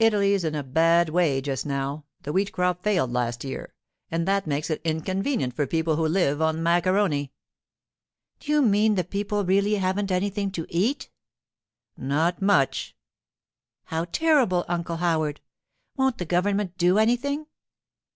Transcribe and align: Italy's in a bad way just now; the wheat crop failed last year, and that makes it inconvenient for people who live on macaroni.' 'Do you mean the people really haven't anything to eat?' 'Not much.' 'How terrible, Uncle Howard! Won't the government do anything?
Italy's 0.00 0.42
in 0.42 0.56
a 0.56 0.64
bad 0.64 1.08
way 1.08 1.40
just 1.40 1.64
now; 1.66 2.04
the 2.24 2.32
wheat 2.32 2.50
crop 2.50 2.82
failed 2.82 3.12
last 3.12 3.44
year, 3.44 3.74
and 4.10 4.26
that 4.26 4.44
makes 4.44 4.70
it 4.70 4.80
inconvenient 4.82 5.54
for 5.54 5.68
people 5.68 5.94
who 5.94 6.04
live 6.08 6.42
on 6.42 6.64
macaroni.' 6.64 7.30
'Do 8.40 8.50
you 8.50 8.60
mean 8.60 8.96
the 8.96 9.04
people 9.04 9.44
really 9.44 9.76
haven't 9.76 10.10
anything 10.10 10.50
to 10.50 10.66
eat?' 10.68 11.10
'Not 11.96 12.42
much.' 12.42 12.96
'How 13.84 14.06
terrible, 14.06 14.64
Uncle 14.66 14.96
Howard! 14.96 15.40
Won't 15.96 16.18
the 16.18 16.24
government 16.26 16.76
do 16.76 16.98
anything? 16.98 17.46